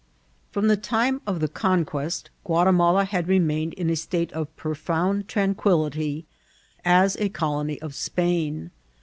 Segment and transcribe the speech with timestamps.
[0.49, 5.27] From the time of the conquest Guatimala had re mained in a state of profound
[5.27, 6.25] tranquillity
[6.83, 8.71] as a colony of Spain.